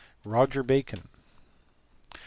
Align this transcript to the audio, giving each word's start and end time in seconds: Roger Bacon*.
Roger 0.25 0.63
Bacon*. 0.63 1.07